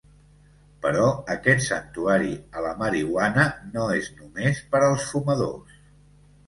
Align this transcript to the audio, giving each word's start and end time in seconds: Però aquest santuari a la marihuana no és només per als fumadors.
Però 0.85 1.03
aquest 1.33 1.63
santuari 1.67 2.33
a 2.61 2.65
la 2.69 2.73
marihuana 2.81 3.47
no 3.77 3.87
és 4.01 4.11
només 4.19 4.67
per 4.75 4.85
als 4.89 5.09
fumadors. 5.13 5.81